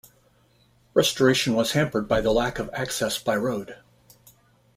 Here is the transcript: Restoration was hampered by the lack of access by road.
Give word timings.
Restoration 0.95 1.53
was 1.53 1.73
hampered 1.73 2.07
by 2.07 2.21
the 2.21 2.31
lack 2.31 2.57
of 2.57 2.71
access 2.73 3.19
by 3.19 3.35
road. 3.35 3.75